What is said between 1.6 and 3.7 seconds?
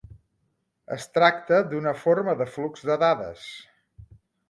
d'una forma de flux de dades.